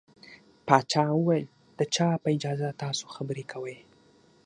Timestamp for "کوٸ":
3.51-3.77